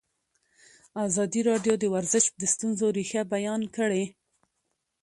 ازادي 1.07 1.41
راډیو 1.49 1.75
د 1.79 1.83
ورزش 1.95 2.25
د 2.41 2.43
ستونزو 2.53 2.85
رېښه 2.97 3.21
بیان 3.33 3.61
کړې. 3.75 4.03